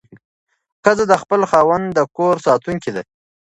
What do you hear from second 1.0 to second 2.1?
د خپل خاوند د